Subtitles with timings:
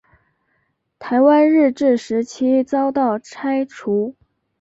[0.97, 4.15] 台湾日治时期遭到拆除。